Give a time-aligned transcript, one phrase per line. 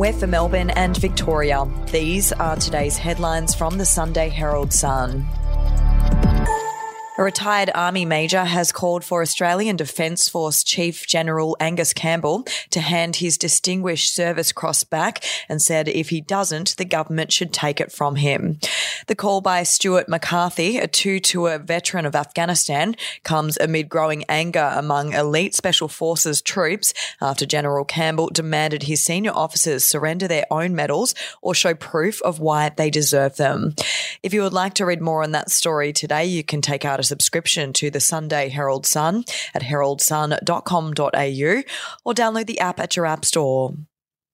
[0.00, 1.68] We're for Melbourne and Victoria.
[1.92, 5.26] These are today's headlines from the Sunday Herald Sun.
[7.20, 12.80] A retired Army Major has called for Australian Defence Force Chief General Angus Campbell to
[12.80, 17.78] hand his Distinguished Service Cross back and said if he doesn't, the government should take
[17.78, 18.58] it from him.
[19.06, 24.72] The call by Stuart McCarthy, a two tour veteran of Afghanistan, comes amid growing anger
[24.74, 30.74] among elite Special Forces troops after General Campbell demanded his senior officers surrender their own
[30.74, 33.74] medals or show proof of why they deserve them.
[34.22, 36.98] If you would like to read more on that story today, you can take out
[36.98, 39.24] a subscription to the Sunday Herald Sun
[39.54, 41.62] at heraldsun.com.au
[42.04, 43.74] or download the app at your app store.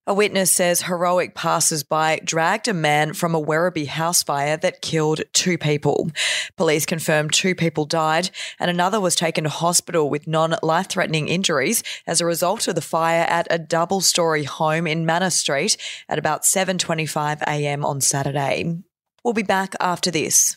[0.09, 5.23] A witness says heroic passers-by dragged a man from a Werribee house fire that killed
[5.33, 6.13] two people.
[6.57, 8.31] Police confirmed two people died
[8.61, 13.27] and another was taken to hospital with non-life-threatening injuries as a result of the fire
[13.29, 15.77] at a double-story home in Manor Street
[16.09, 17.85] at about 7:25 a.m.
[17.85, 18.79] on Saturday.
[19.25, 20.57] We'll be back after this.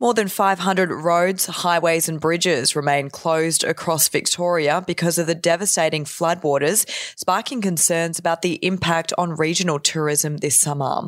[0.00, 6.06] More than 500 roads, highways, and bridges remain closed across Victoria because of the devastating
[6.06, 11.02] floodwaters, sparking concerns about the impact on regional tourism this summer.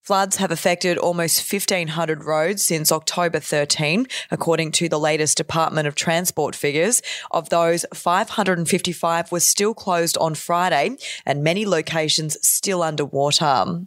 [0.00, 5.94] Floods have affected almost 1,500 roads since October 13, according to the latest Department of
[5.94, 7.02] Transport figures.
[7.30, 13.84] Of those, 555 were still closed on Friday, and many locations still underwater.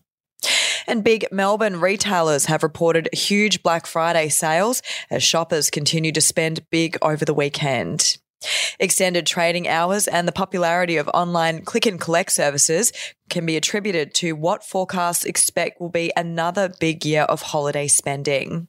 [0.88, 6.70] And big Melbourne retailers have reported huge Black Friday sales as shoppers continue to spend
[6.70, 8.18] big over the weekend.
[8.80, 12.92] Extended trading hours and the popularity of online click and collect services
[13.30, 18.68] can be attributed to what forecasts expect will be another big year of holiday spending.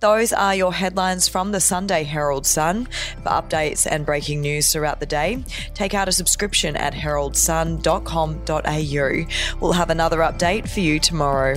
[0.00, 2.86] Those are your headlines from the Sunday Herald Sun.
[3.22, 5.44] For updates and breaking news throughout the day,
[5.74, 9.58] take out a subscription at heraldsun.com.au.
[9.60, 11.56] We'll have another update for you tomorrow.